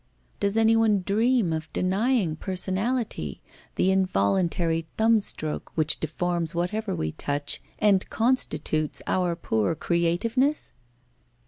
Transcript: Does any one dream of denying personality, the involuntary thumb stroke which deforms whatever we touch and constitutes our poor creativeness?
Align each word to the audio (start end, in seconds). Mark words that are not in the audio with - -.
Does 0.39 0.57
any 0.57 0.75
one 0.75 1.03
dream 1.03 1.53
of 1.53 1.71
denying 1.73 2.35
personality, 2.35 3.39
the 3.75 3.91
involuntary 3.91 4.87
thumb 4.97 5.21
stroke 5.21 5.71
which 5.75 5.99
deforms 5.99 6.55
whatever 6.55 6.95
we 6.95 7.11
touch 7.11 7.61
and 7.77 8.09
constitutes 8.09 9.03
our 9.05 9.35
poor 9.35 9.75
creativeness? 9.75 10.73